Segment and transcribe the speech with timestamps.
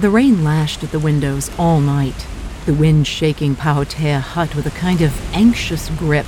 [0.00, 2.26] The rain lashed at the windows all night,
[2.64, 6.24] the wind shaking Pahautea Hut with a kind of anxious grip.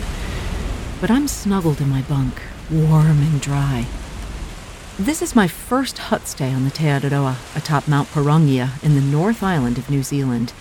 [1.00, 3.86] But I'm snuggled in my bunk, warm and dry.
[4.98, 9.00] This is my first hut stay on the Te Araroa, atop Mount Pirongia in the
[9.00, 10.52] North Island of New Zealand,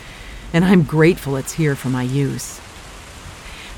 [0.54, 2.62] and I'm grateful it's here for my use.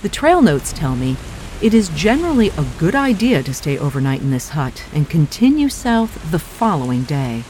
[0.04, 1.18] The trail notes tell me
[1.60, 6.30] it is generally a good idea to stay overnight in this hut and continue south
[6.30, 7.44] the following day.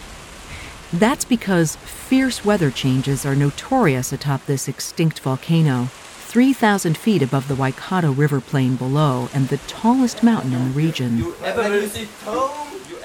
[0.94, 7.56] That's because fierce weather changes are notorious atop this extinct volcano, 3,000 feet above the
[7.56, 11.34] Waikato River plain below and the tallest mountain in the region.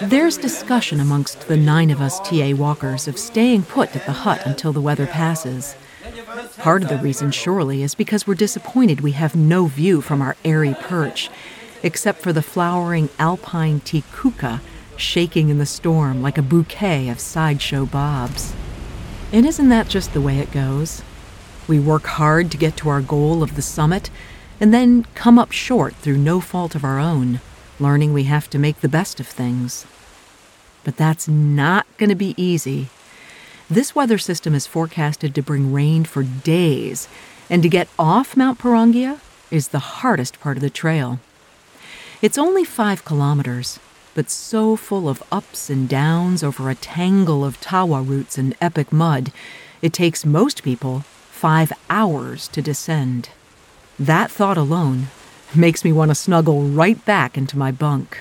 [0.02, 4.44] There's discussion amongst the nine of us TA walkers of staying put at the hut
[4.44, 5.74] until the weather passes.
[6.58, 10.36] Part of the reason, surely, is because we're disappointed we have no view from our
[10.44, 11.30] airy perch,
[11.82, 14.60] except for the flowering alpine tikuka
[14.98, 18.54] shaking in the storm like a bouquet of sideshow bobs.
[19.32, 21.02] And isn't that just the way it goes?
[21.66, 24.10] We work hard to get to our goal of the summit,
[24.60, 27.40] and then come up short through no fault of our own,
[27.78, 29.86] learning we have to make the best of things.
[30.82, 32.88] But that's not going to be easy.
[33.68, 37.06] This weather system is forecasted to bring rain for days,
[37.50, 41.20] and to get off Mount Pirongia is the hardest part of the trail.
[42.22, 43.78] It's only five kilometers,
[44.18, 48.92] but so full of ups and downs over a tangle of tawa roots and epic
[48.92, 49.30] mud,
[49.80, 53.28] it takes most people five hours to descend.
[53.96, 55.06] That thought alone
[55.54, 58.18] makes me want to snuggle right back into my bunk.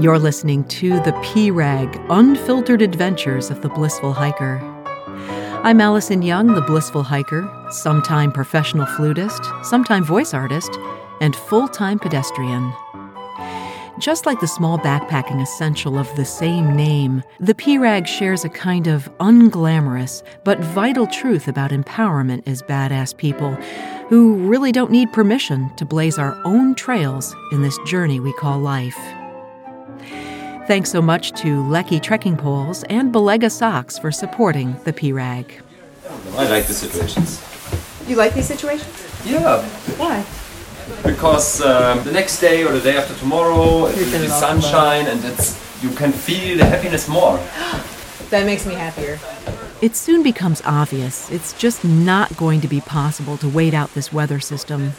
[0.00, 4.71] You're listening to the P-Rag Unfiltered Adventures of the Blissful Hiker.
[5.64, 10.76] I'm Alison Young, the blissful hiker, sometime professional flutist, sometime voice artist,
[11.20, 12.72] and full time pedestrian.
[14.00, 18.88] Just like the small backpacking essential of the same name, the P-Rag shares a kind
[18.88, 23.54] of unglamorous but vital truth about empowerment as badass people
[24.08, 28.58] who really don't need permission to blaze our own trails in this journey we call
[28.58, 28.98] life.
[30.66, 35.60] Thanks so much to Leki Trekking Poles and Balega Socks for supporting the P-Rag.
[36.36, 37.42] I like the situations.
[38.08, 38.86] You like these situations?
[39.24, 39.62] Yeah,
[39.96, 40.24] Why?
[41.04, 45.24] because um, the next day or the day after tomorrow, it will be sunshine and
[45.24, 47.38] it's you can feel the happiness more.
[48.30, 49.18] That makes me happier.
[49.82, 54.10] It soon becomes obvious it's just not going to be possible to wait out this
[54.10, 54.92] weather system.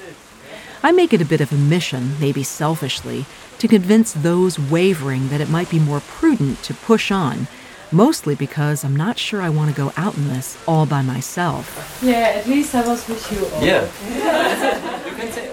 [0.85, 3.25] I make it a bit of a mission, maybe selfishly,
[3.59, 7.47] to convince those wavering that it might be more prudent to push on,
[7.89, 11.99] mostly because I'm not sure I want to go out in this all by myself.
[12.03, 13.45] Yeah, at least I was with you.
[13.47, 13.63] all.
[13.63, 14.99] Yeah.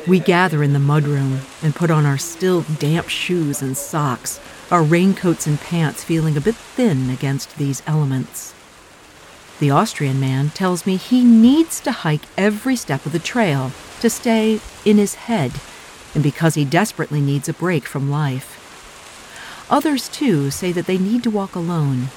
[0.08, 4.40] We gather in the mudroom and put on our still damp shoes and socks,
[4.70, 8.52] our raincoats and pants feeling a bit thin against these elements.
[9.60, 13.70] The Austrian man tells me he needs to hike every step of the trail
[14.00, 15.52] to stay in his head,
[16.14, 18.56] and because he desperately needs a break from life.
[19.70, 22.08] Others, too, say that they need to walk alone,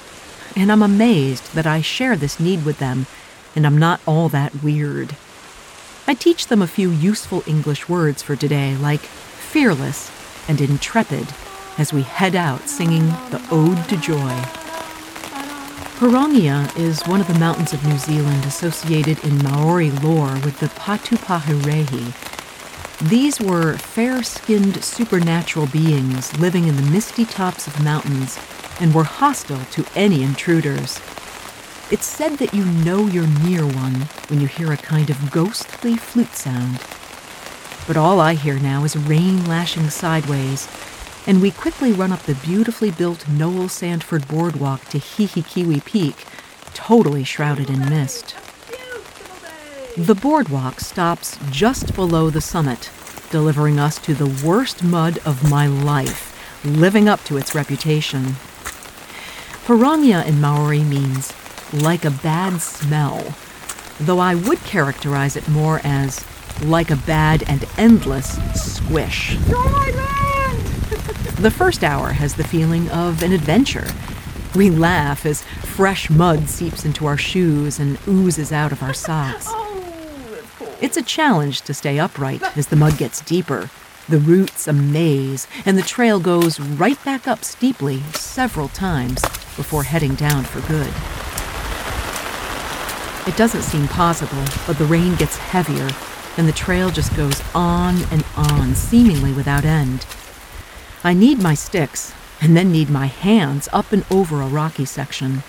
[0.56, 3.06] and I'm amazed that I share this need with them,
[3.54, 5.16] and I'm not all that weird.
[6.06, 10.10] I teach them a few useful English words for today, like fearless
[10.48, 11.28] and intrepid,
[11.78, 14.63] as we head out singing the Ode to Joy.
[15.98, 20.66] Pirongia is one of the mountains of New Zealand associated in Maori lore with the
[20.66, 22.12] Patupaiarehe.
[23.08, 28.40] These were fair skinned supernatural beings living in the misty tops of mountains
[28.80, 30.98] and were hostile to any intruders.
[31.92, 35.96] It's said that you know you're near one when you hear a kind of ghostly
[35.96, 36.80] flute sound.
[37.86, 40.66] But all I hear now is rain lashing sideways,
[41.26, 46.26] and we quickly run up the beautifully built Noel Sandford boardwalk to Hihikiwi Peak,
[46.74, 48.36] totally shrouded in mist.
[49.96, 52.90] The boardwalk stops just below the summit,
[53.30, 56.30] delivering us to the worst mud of my life,
[56.64, 58.36] living up to its reputation.
[59.66, 61.32] Pirongia in Maori means
[61.72, 63.34] like a bad smell,
[63.98, 66.24] though I would characterize it more as
[66.62, 69.36] like a bad and endless squish.
[71.44, 73.86] The first hour has the feeling of an adventure.
[74.54, 79.48] We laugh as fresh mud seeps into our shoes and oozes out of our socks.
[80.60, 83.68] Oh, it's a challenge to stay upright as the mud gets deeper.
[84.08, 89.20] The roots a maze, and the trail goes right back up steeply several times
[89.54, 90.92] before heading down for good.
[93.28, 95.90] It doesn't seem possible, but the rain gets heavier,
[96.38, 100.06] and the trail just goes on and on, seemingly without end.
[101.06, 105.42] I need my sticks, and then need my hands up and over a rocky section.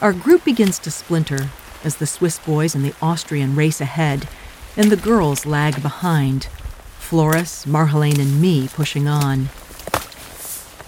[0.00, 1.50] Our group begins to splinter
[1.84, 4.26] as the Swiss boys and the Austrian race ahead,
[4.74, 6.48] and the girls lag behind.
[6.98, 9.50] Floris, Marjolaine, and me pushing on.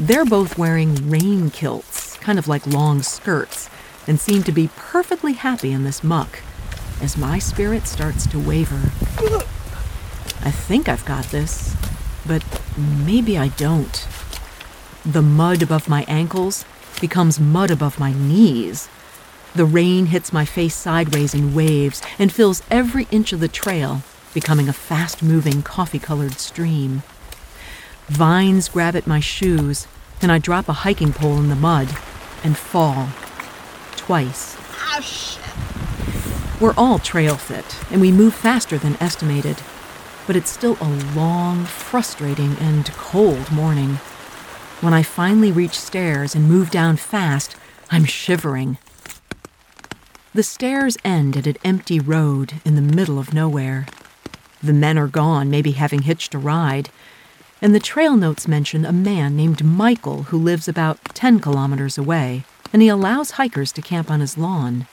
[0.00, 3.68] They're both wearing rain kilts, kind of like long skirts,
[4.06, 6.40] and seem to be perfectly happy in this muck
[7.02, 8.90] as my spirit starts to waver.
[10.40, 11.76] I think I've got this,
[12.28, 12.44] but
[12.76, 14.06] maybe I don't.
[15.04, 16.64] The mud above my ankles
[17.00, 18.88] becomes mud above my knees.
[19.54, 24.02] The rain hits my face sideways in waves and fills every inch of the trail,
[24.34, 27.02] becoming a fast moving coffee colored stream.
[28.08, 29.86] Vines grab at my shoes,
[30.20, 31.88] and I drop a hiking pole in the mud
[32.44, 33.08] and fall.
[33.96, 34.56] Twice.
[34.94, 35.42] Oh, shit.
[36.60, 39.58] We're all trail fit, and we move faster than estimated.
[40.28, 43.94] But it's still a long, frustrating, and cold morning.
[44.82, 47.56] When I finally reach stairs and move down fast,
[47.90, 48.76] I'm shivering.
[50.34, 53.86] The stairs end at an empty road in the middle of nowhere.
[54.62, 56.90] The men are gone, maybe having hitched a ride,
[57.62, 62.44] and the trail notes mention a man named Michael who lives about 10 kilometers away,
[62.70, 64.86] and he allows hikers to camp on his lawn.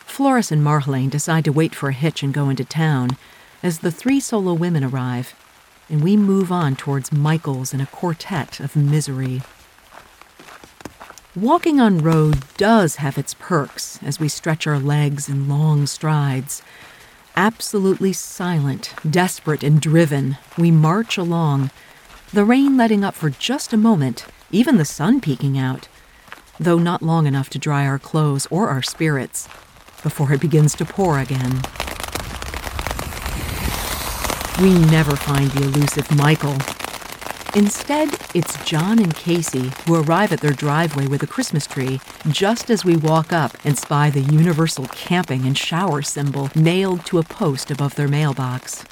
[0.00, 3.16] Floris and Marjolaine decide to wait for a hitch and go into town
[3.64, 5.34] as the three solo women arrive,
[5.88, 9.40] and we move on towards Michael's in a quartet of misery.
[11.34, 16.62] Walking on road does have its perks as we stretch our legs in long strides.
[17.36, 21.70] Absolutely silent, desperate, and driven, we march along,
[22.34, 25.88] the rain letting up for just a moment, even the sun peeking out,
[26.60, 29.48] though not long enough to dry our clothes or our spirits
[30.02, 31.62] before it begins to pour again.
[34.60, 36.56] We never find the elusive Michael.
[37.56, 42.70] Instead, it's John and Casey who arrive at their driveway with a Christmas tree just
[42.70, 47.24] as we walk up and spy the universal camping and shower symbol nailed to a
[47.24, 48.84] post above their mailbox.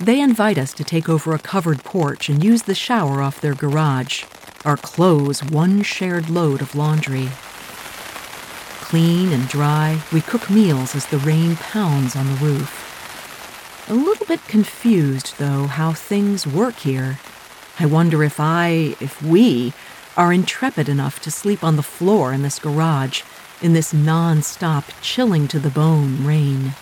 [0.00, 3.54] They invite us to take over a covered porch and use the shower off their
[3.54, 4.24] garage,
[4.64, 7.28] our clothes one shared load of laundry.
[8.80, 12.93] Clean and dry, we cook meals as the rain pounds on the roof.
[13.88, 17.18] A little bit confused, though, how things work here.
[17.78, 19.72] I wonder if I, if we,
[20.16, 23.22] are intrepid enough to sleep on the floor in this garage,
[23.60, 26.74] in this non stop, chilling to the bone rain.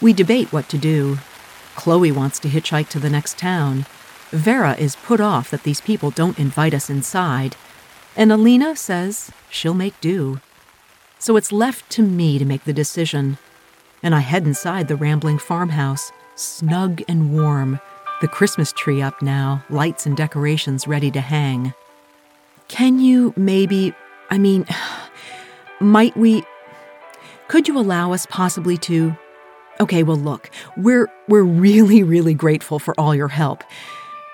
[0.00, 1.18] We debate what to do.
[1.74, 3.86] Chloe wants to hitchhike to the next town.
[4.30, 7.56] Vera is put off that these people don't invite us inside.
[8.16, 10.40] And Alina says she'll make do
[11.18, 13.38] so it's left to me to make the decision.
[14.02, 17.80] And I head inside the rambling farmhouse, snug and warm,
[18.20, 21.72] the Christmas tree up now, lights and decorations ready to hang.
[22.68, 23.94] Can you maybe,
[24.30, 24.66] I mean,
[25.80, 26.44] might we,
[27.48, 29.16] could you allow us possibly to?
[29.80, 33.62] Okay, well, look, we're, we're really, really grateful for all your help,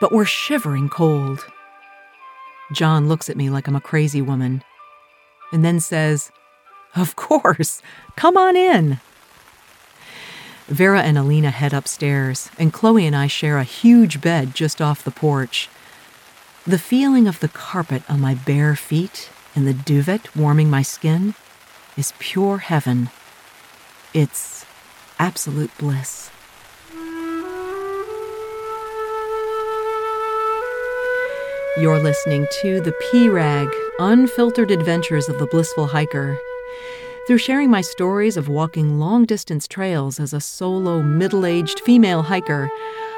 [0.00, 1.44] but we're shivering cold.
[2.72, 4.62] John looks at me like I'm a crazy woman
[5.52, 6.32] and then says,
[6.96, 7.82] of course.
[8.16, 9.00] Come on in.
[10.68, 15.04] Vera and Alina head upstairs, and Chloe and I share a huge bed just off
[15.04, 15.68] the porch.
[16.66, 21.34] The feeling of the carpet on my bare feet and the duvet warming my skin
[21.96, 23.10] is pure heaven.
[24.14, 24.64] It's
[25.18, 26.30] absolute bliss.
[31.76, 36.38] You're listening to The P Rag Unfiltered Adventures of the Blissful Hiker.
[37.26, 42.20] Through sharing my stories of walking long distance trails as a solo, middle aged female
[42.20, 42.68] hiker,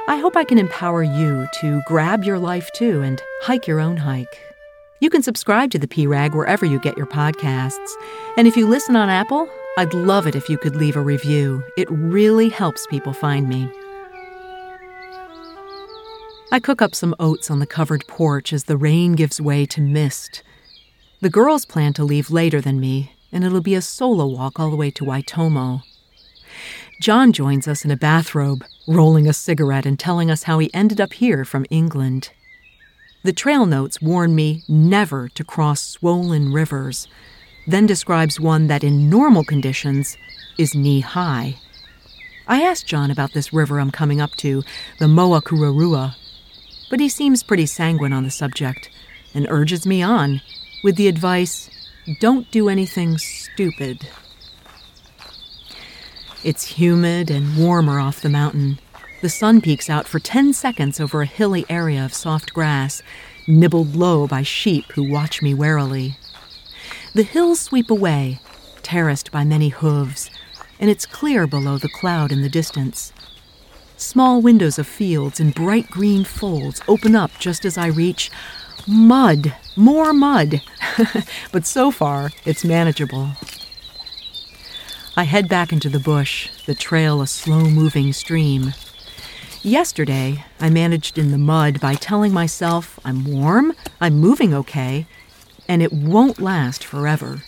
[0.07, 3.97] I hope I can empower you to grab your life too and hike your own
[3.97, 4.39] hike.
[5.01, 7.95] You can subscribe to the P Rag wherever you get your podcasts.
[8.37, 11.65] And if you listen on Apple, I'd love it if you could leave a review.
[11.77, 13.69] It really helps people find me.
[16.53, 19.81] I cook up some oats on the covered porch as the rain gives way to
[19.81, 20.45] mist.
[21.23, 24.71] The girls plan to leave later than me, and it'll be a solo walk all
[24.71, 25.83] the way to Waitomo.
[27.01, 31.01] John joins us in a bathrobe, rolling a cigarette and telling us how he ended
[31.01, 32.31] up here from England.
[33.23, 37.07] The trail notes warn me never to cross swollen rivers,
[37.67, 40.17] then describes one that in normal conditions
[40.59, 41.57] is knee high.
[42.47, 44.63] I asked John about this river I'm coming up to,
[44.99, 46.15] the Moakurarua,
[46.89, 48.89] but he seems pretty sanguine on the subject
[49.35, 50.41] and urges me on
[50.85, 51.69] with the advice
[52.21, 54.09] don't do anything stupid.
[56.45, 58.79] It's humid and warmer off the mountain.
[59.21, 63.03] The sun peeks out for 10 seconds over a hilly area of soft grass,
[63.49, 66.17] nibbled low by sheep who watch me warily.
[67.15, 68.41] The hills sweep away,
[68.83, 70.31] terraced by many hooves,
[70.79, 73.13] and it's clear below the cloud in the distance.
[73.97, 78.31] Small windows of fields in bright green folds open up just as I reach
[78.87, 80.63] mud, more mud.
[81.53, 83.31] but so far, it's manageable.
[85.17, 88.75] I head back into the bush, the trail a slow moving stream.
[89.63, 95.07] Yesterday, I managed in the mud by telling myself I'm warm, I'm moving okay,
[95.69, 97.43] and it won't last forever.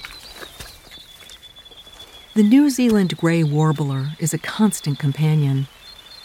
[2.34, 5.66] The New Zealand gray warbler is a constant companion,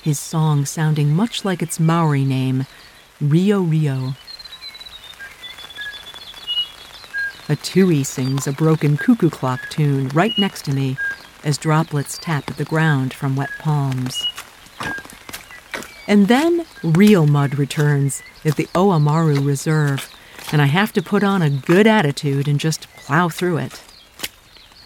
[0.02, 2.66] his song sounding much like its Maori name,
[3.22, 4.16] riroriro.
[7.50, 10.98] A tui sings a broken cuckoo clock tune right next to me
[11.44, 14.26] as droplets tap at the ground from wet palms.
[16.08, 20.10] And then real mud returns at the Oamaru Reserve,
[20.52, 23.82] and I have to put on a good attitude and just plow through it.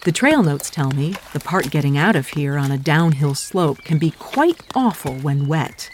[0.02, 3.78] The trail notes tell me the part getting out of here on a downhill slope
[3.84, 5.90] can be quite awful when wet.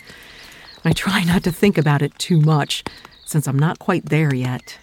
[0.85, 2.85] I try not to think about it too much,
[3.25, 4.79] since I'm not quite there yet.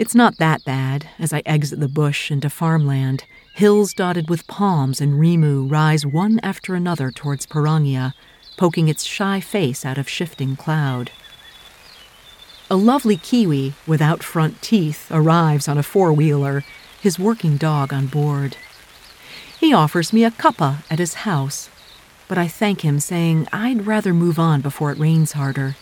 [0.00, 3.24] It's not that bad as I exit the bush into farmland.
[3.52, 8.14] Hills dotted with palms and rimu rise one after another towards Pirongia,
[8.56, 11.10] poking its shy face out of shifting cloud.
[12.70, 16.64] A lovely Kiwi without front teeth arrives on a four wheeler,
[17.02, 18.56] his working dog on board.
[19.58, 21.68] He offers me a cuppa at his house,
[22.26, 25.76] but I thank him, saying I'd rather move on before it rains harder.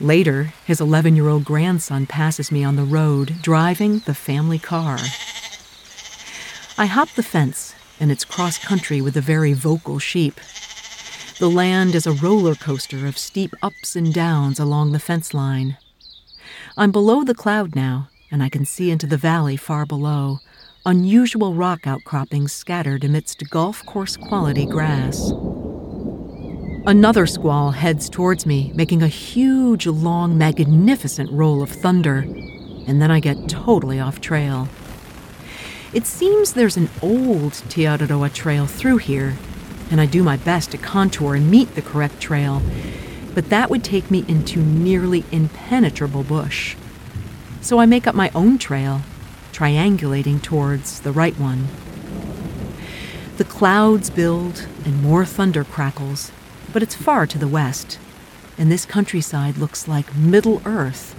[0.00, 4.98] Later, his 11 year old grandson passes me on the road, driving the family car.
[6.76, 10.38] I hop the fence, and it's cross country with a very vocal sheep.
[11.38, 15.78] The land is a roller coaster of steep ups and downs along the fence line.
[16.76, 20.40] I'm below the cloud now, and I can see into the valley far below,
[20.84, 25.32] unusual rock outcroppings scattered amidst golf course quality grass.
[26.88, 32.18] Another squall heads towards me, making a huge, long, magnificent roll of thunder,
[32.86, 34.68] and then I get totally off trail.
[35.92, 37.88] It seems there's an old Te
[38.28, 39.36] trail through here,
[39.90, 42.62] and I do my best to contour and meet the correct trail,
[43.34, 46.76] but that would take me into nearly impenetrable bush.
[47.62, 49.02] So I make up my own trail,
[49.50, 51.66] triangulating towards the right one.
[53.38, 56.30] The clouds build and more thunder crackles,
[56.76, 57.98] but it's far to the west,
[58.58, 61.16] and this countryside looks like Middle Earth.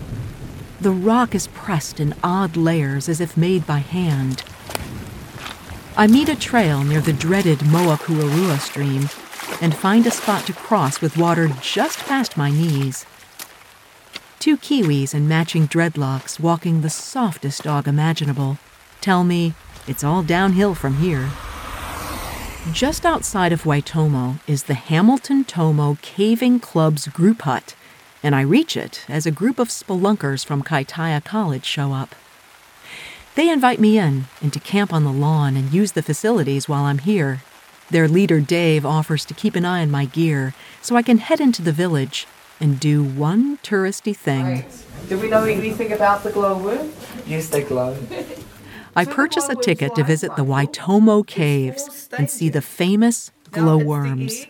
[0.80, 4.44] The rock is pressed in odd layers as if made by hand.
[5.98, 9.10] I meet a trail near the dreaded Moakurarua stream
[9.60, 13.08] and find a spot to cross with water just past my knees.
[14.38, 18.60] Two Kiwis in matching dreadlocks walking the softest dog imaginable
[19.02, 19.56] tell me
[19.88, 21.32] it's all downhill from here.
[22.74, 27.76] Just outside of Waitomo is the Hamilton Tomo Caving Club's group hut,
[28.22, 32.14] and I reach it as a group of spelunkers from Kaitaia College show up.
[33.36, 36.84] They invite me in and to camp on the lawn and use the facilities while
[36.84, 37.42] I'm here.
[37.90, 41.40] Their leader, Dave, offers to keep an eye on my gear so I can head
[41.40, 42.28] into the village
[42.60, 44.44] and do one touristy thing.
[44.44, 44.84] Right.
[45.10, 46.92] Do we know anything about the glowworm?
[47.26, 47.98] Yes, they glow.
[48.98, 54.48] I purchase a ticket to visit the Waitomo Caves and see the famous glowworms.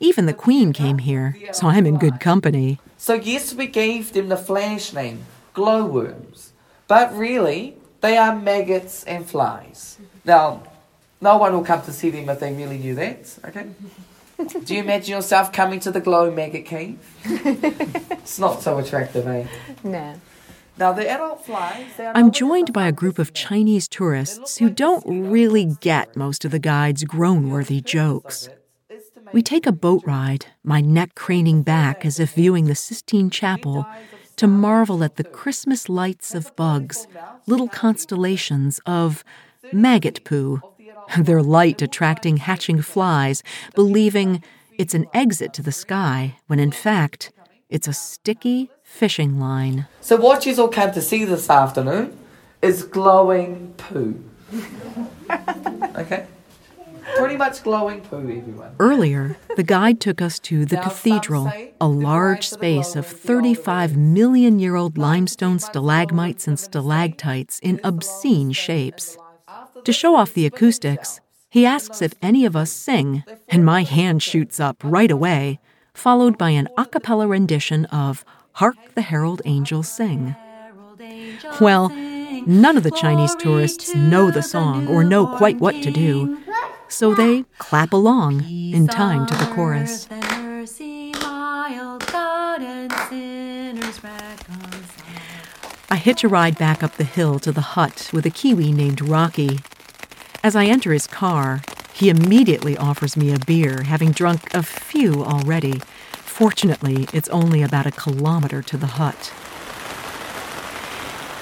[0.00, 2.80] Even the Queen came here, so I'm in good company.
[2.98, 6.52] So, yes, we gave them the flash name, glowworms.
[6.88, 9.98] But really, they are maggots and flies.
[10.24, 10.64] Now,
[11.20, 13.68] no one will come to see them if they really knew that, okay?
[14.64, 16.98] Do you imagine yourself coming to the glow maggot cave?
[17.24, 19.46] it's not so attractive, eh?
[19.84, 20.14] Nah.
[20.80, 21.84] Now, the adult flies.
[21.98, 26.58] I'm joined by a group of Chinese tourists who don't really get most of the
[26.58, 28.48] guide's groan worthy jokes.
[29.34, 33.86] We take a boat ride, my neck craning back as if viewing the Sistine Chapel
[34.36, 37.06] to marvel at the Christmas lights of bugs,
[37.46, 39.22] little constellations of
[39.74, 40.62] maggot poo,
[41.18, 43.42] their light attracting hatching flies,
[43.74, 44.42] believing
[44.78, 47.32] it's an exit to the sky when in fact
[47.70, 49.86] it's a sticky fishing line.
[50.00, 52.18] So, what you all came to see this afternoon
[52.60, 54.22] is glowing poo.
[55.96, 56.26] okay?
[57.16, 58.74] Pretty much glowing poo, everyone.
[58.78, 61.50] Earlier, the guide took us to the cathedral,
[61.80, 69.16] a large space of 35 million year old limestone stalagmites and stalactites in obscene shapes.
[69.84, 74.22] To show off the acoustics, He asks if any of us sing, and my hand
[74.22, 75.58] shoots up right away,
[75.94, 80.34] followed by an a cappella rendition of Hark the Herald Angels Sing.
[81.60, 81.88] Well,
[82.46, 86.38] none of the Chinese tourists know the song or know quite what to do,
[86.88, 90.08] so they clap along in time to the chorus.
[95.92, 99.00] I hitch a ride back up the hill to the hut with a Kiwi named
[99.00, 99.60] Rocky.
[100.42, 105.24] As I enter his car, he immediately offers me a beer, having drunk a few
[105.24, 105.80] already.
[106.12, 109.32] Fortunately, it's only about a kilometer to the hut.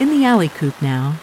[0.01, 1.17] In the alley coop now,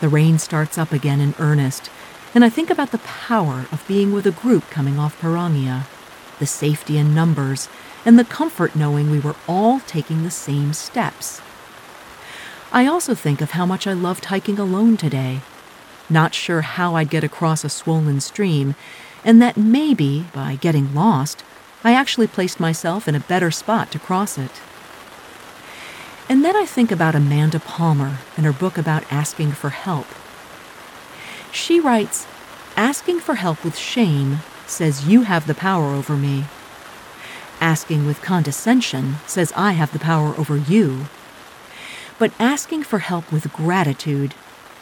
[0.00, 1.90] the rain starts up again in earnest,
[2.34, 5.86] and I think about the power of being with a group coming off Pirongia,
[6.38, 7.68] the safety in numbers,
[8.04, 11.40] and the comfort knowing we were all taking the same steps.
[12.72, 15.40] I also think of how much I loved hiking alone today,
[16.10, 18.74] not sure how I'd get across a swollen stream,
[19.24, 21.44] and that maybe, by getting lost,
[21.82, 24.60] I actually placed myself in a better spot to cross it.
[26.28, 30.06] And then I think about Amanda Palmer and her book about asking for help.
[31.52, 32.26] She writes
[32.76, 36.44] Asking for help with shame says you have the power over me.
[37.60, 41.06] Asking with condescension says I have the power over you.
[42.18, 44.34] But asking for help with gratitude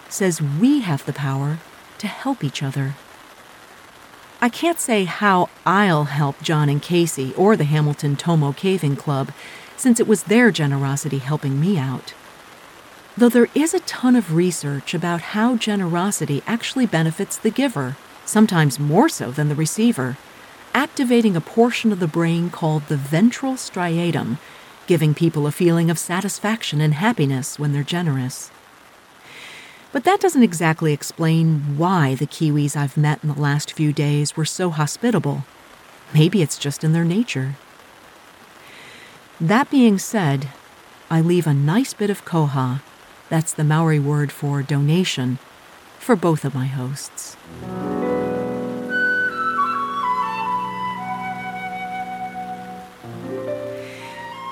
[0.08, 1.58] says we have the power
[1.98, 2.94] to help each other.
[4.40, 9.32] I can't say how I'll help John and Casey or the Hamilton Tomo Caving Club,
[9.76, 12.14] since it was their generosity helping me out.
[13.16, 18.78] Though there is a ton of research about how generosity actually benefits the giver, sometimes
[18.78, 20.16] more so than the receiver,
[20.72, 24.38] activating a portion of the brain called the ventral striatum,
[24.86, 28.52] giving people a feeling of satisfaction and happiness when they're generous.
[29.90, 34.36] But that doesn't exactly explain why the Kiwis I've met in the last few days
[34.36, 35.44] were so hospitable.
[36.12, 37.56] Maybe it's just in their nature.
[39.40, 40.48] That being said,
[41.10, 42.82] I leave a nice bit of koha,
[43.30, 45.38] that's the Maori word for donation,
[45.98, 47.36] for both of my hosts.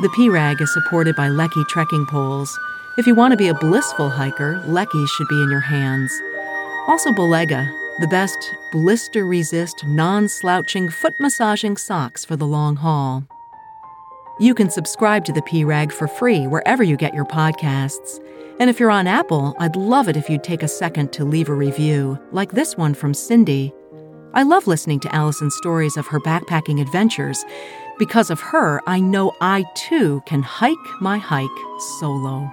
[0.03, 2.59] The P-Rag is supported by Leki trekking poles
[2.99, 6.13] if you want to be a blissful hiker, Leki should be in your hands.
[6.89, 13.25] Also, Balega, the best blister resist, non slouching, foot massaging socks for the long haul.
[14.39, 18.21] You can subscribe to the P Rag for free wherever you get your podcasts.
[18.61, 21.49] And if you're on Apple, I'd love it if you'd take a second to leave
[21.49, 23.73] a review, like this one from Cindy.
[24.35, 27.45] I love listening to Alison's stories of her backpacking adventures.
[27.99, 31.49] Because of her, I know I too can hike my hike
[31.99, 32.51] solo.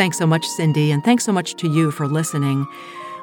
[0.00, 2.66] Thanks so much, Cindy, and thanks so much to you for listening.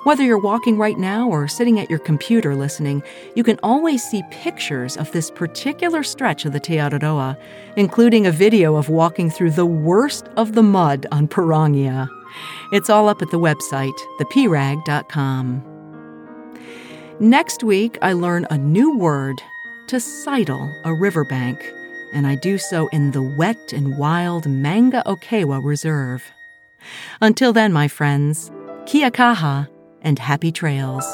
[0.04, 3.02] Whether you're walking right now or sitting at your computer listening,
[3.36, 7.36] you can always see pictures of this particular stretch of the Te Araroa,
[7.78, 12.08] including a video of walking through the worst of the mud on Pirongia.
[12.72, 15.63] It's all up at the website, theprag.com.
[17.20, 19.42] Next week, I learn a new word
[19.88, 21.58] to sidle a riverbank,
[22.13, 26.32] and I do so in the wet and wild Mangaokewa Reserve.
[27.22, 28.52] Until then, my friends,
[28.86, 29.68] kia kaha
[30.02, 31.06] and happy trails.